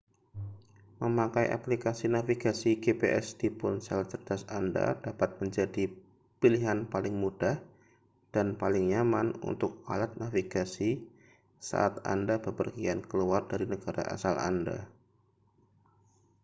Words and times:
memakai 1.01 1.47
aplikasi 1.57 2.05
navigasi 2.15 2.71
gps 2.83 3.25
di 3.39 3.47
ponsel 3.59 3.99
cerdas 4.11 4.41
anda 4.59 4.87
dapat 5.05 5.29
menjadi 5.39 5.83
pilihan 6.41 6.79
paling 6.91 7.13
mudah 7.23 7.57
dan 8.33 8.47
paling 8.61 8.83
nyaman 8.97 9.27
untuk 9.49 9.71
alat 9.93 10.11
navigasi 10.21 10.89
saat 11.69 11.93
anda 12.13 12.35
bepergian 12.45 12.99
keluar 13.09 13.41
dari 13.51 13.65
negara 13.73 14.01
asal 14.15 14.35
anda 14.49 14.77